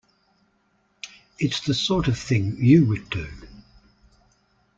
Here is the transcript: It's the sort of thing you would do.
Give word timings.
It's 1.37 1.59
the 1.59 1.75
sort 1.75 2.07
of 2.07 2.17
thing 2.17 2.55
you 2.57 2.87
would 2.87 3.07
do. 3.11 3.27